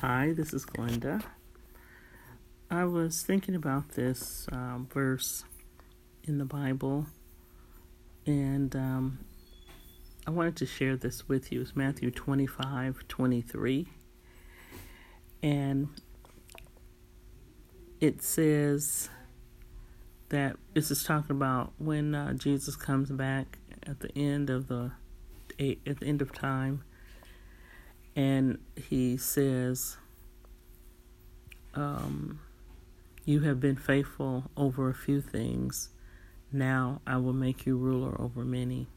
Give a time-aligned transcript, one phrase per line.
[0.00, 1.22] Hi, this is Glenda.
[2.70, 5.44] I was thinking about this um, verse
[6.24, 7.04] in the Bible,
[8.24, 9.18] and um,
[10.26, 11.60] I wanted to share this with you.
[11.60, 13.88] It's Matthew 25 23.
[15.42, 15.90] And
[18.00, 19.10] it says
[20.30, 24.92] that this is talking about when uh, Jesus comes back at the end of the
[25.58, 26.84] at the end of time
[28.16, 29.96] and he says,
[31.74, 32.40] um,
[33.24, 35.90] You have been faithful over a few things.
[36.52, 38.88] Now I will make you ruler over many.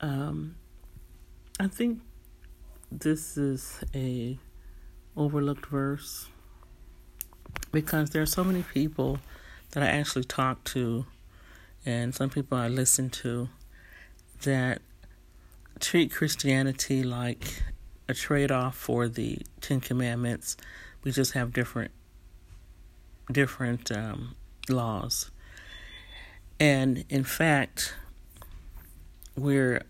[0.00, 0.56] Um,
[1.58, 2.00] I think
[2.92, 4.38] this is a
[5.16, 6.28] overlooked verse
[7.72, 9.18] because there are so many people
[9.72, 11.06] that I actually talk to
[11.84, 13.48] and some people I listen to
[14.42, 14.82] that
[15.80, 17.62] treat Christianity like
[18.08, 20.56] a trade off for the Ten Commandments.
[21.04, 21.90] We just have different
[23.30, 24.36] different um,
[24.68, 25.30] laws,
[26.58, 27.94] and in fact,
[29.36, 29.82] we're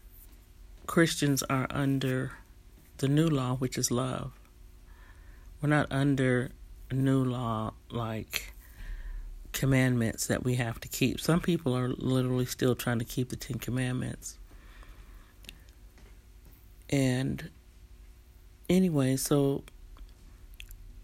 [0.86, 2.32] Christians are under
[2.98, 4.32] the new law, which is love.
[5.60, 6.50] We're not under
[6.92, 8.54] new law like
[9.52, 11.20] commandments that we have to keep.
[11.20, 14.38] Some people are literally still trying to keep the Ten Commandments.
[16.90, 17.50] And
[18.68, 19.64] anyway, so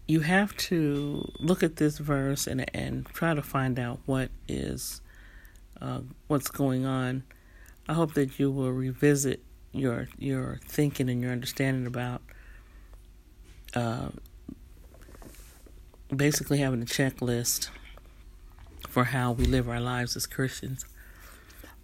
[0.07, 5.01] you have to look at this verse and and try to find out what is
[5.81, 7.23] uh, what's going on.
[7.87, 12.21] I hope that you will revisit your your thinking and your understanding about
[13.75, 14.09] uh,
[16.15, 17.69] basically having a checklist
[18.87, 20.85] for how we live our lives as Christians.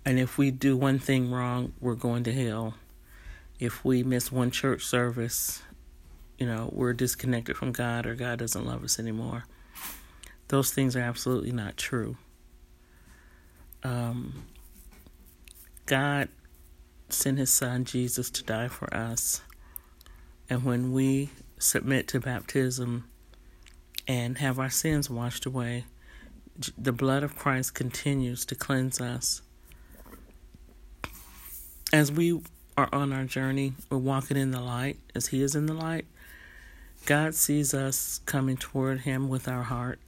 [0.06, 2.76] And if we do one thing wrong, we're going to hell
[3.60, 5.62] if we miss one church service,
[6.38, 9.44] you know, we're disconnected from God or God doesn't love us anymore.
[10.48, 12.18] Those things are absolutely not true.
[13.84, 14.46] Um,
[15.86, 16.30] God
[17.10, 19.42] sent his son Jesus to die for us.
[20.50, 21.30] And when we
[21.60, 23.10] submit to baptism
[24.08, 25.86] and have our sins washed away,
[26.78, 29.42] the blood of Christ continues to cleanse us.
[31.92, 32.42] As we
[32.80, 36.06] are on our journey, we're walking in the light as He is in the light.
[37.06, 40.00] God sees us coming toward Him with our heart,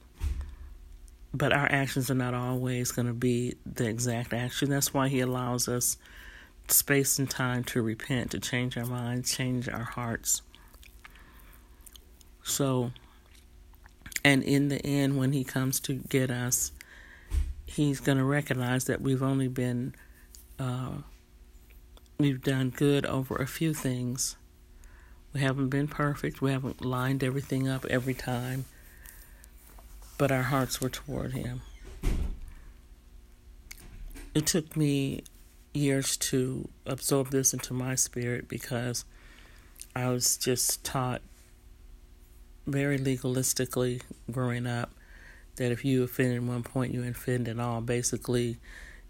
[1.34, 4.70] but our actions are not always going to be the exact action.
[4.70, 5.98] That's why He allows us
[6.68, 10.40] space and time to repent, to change our minds, change our hearts.
[12.42, 12.92] So,
[14.24, 16.72] and in the end, when He comes to get us,
[17.66, 19.94] He's going to recognize that we've only been.
[20.58, 21.02] Uh,
[22.22, 24.36] We've done good over a few things.
[25.32, 26.40] We haven't been perfect.
[26.40, 28.66] We haven't lined everything up every time.
[30.18, 31.62] But our hearts were toward Him.
[34.36, 35.24] It took me
[35.74, 39.04] years to absorb this into my spirit because
[39.96, 41.22] I was just taught
[42.68, 44.00] very legalistically
[44.30, 44.92] growing up
[45.56, 47.80] that if you offend at one point, you offend at all.
[47.80, 48.58] Basically,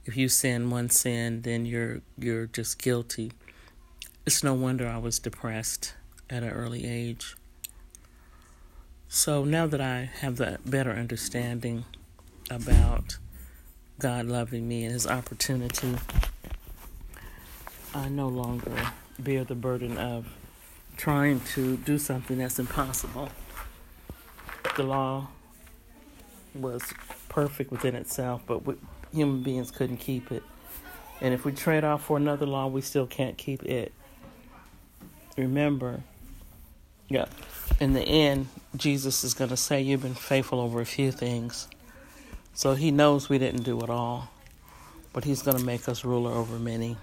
[0.05, 3.33] if you sin one sin, then you're you're just guilty.
[4.27, 5.95] It's no wonder I was depressed
[6.31, 7.37] at an early age.
[9.09, 11.85] So now that I have the better understanding
[12.51, 13.19] about
[13.99, 15.97] God loving me and His opportunity,
[17.95, 18.73] I no longer
[19.19, 20.27] bear the burden of
[20.97, 23.29] trying to do something that's impossible.
[24.77, 25.29] The law
[26.55, 26.83] was
[27.29, 28.65] perfect within itself, but
[29.13, 30.43] human beings couldn't keep it.
[31.21, 33.93] And if we trade off for another law, we still can't keep it.
[35.37, 36.03] Remember,
[37.09, 37.27] yeah,
[37.81, 41.69] in the end, Jesus is going to say, You've been faithful over a few things.
[42.55, 44.31] So he knows we didn't do it all,
[45.13, 46.97] but he's going to make us ruler over many.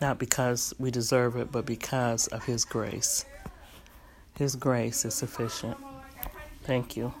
[0.00, 3.24] Not because we deserve it, but because of his grace.
[4.36, 5.76] His grace is sufficient.
[6.62, 7.12] Thank you.